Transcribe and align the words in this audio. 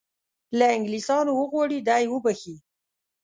له 0.57 0.65
انګلیسیانو 0.75 1.31
وغواړي 1.39 1.79
دی 1.89 2.03
وبخښي. 2.09 2.55